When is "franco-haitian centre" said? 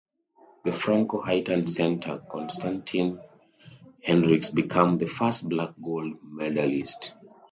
0.71-2.23